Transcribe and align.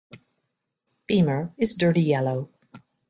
Femur 1.07 1.53
is 1.59 1.75
dirty 1.75 2.01
yellow. 2.01 2.49